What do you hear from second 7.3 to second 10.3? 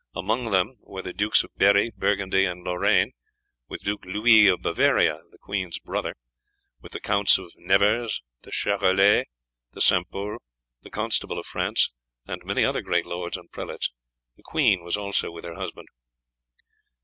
de Nevers, De Charolais, De St.